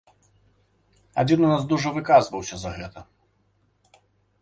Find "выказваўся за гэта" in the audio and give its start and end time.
1.99-2.99